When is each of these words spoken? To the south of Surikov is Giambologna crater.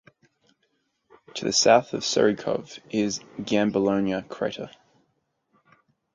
To 1.35 1.45
the 1.45 1.53
south 1.53 1.93
of 1.93 2.01
Surikov 2.01 2.79
is 2.89 3.19
Giambologna 3.43 4.27
crater. 4.27 4.71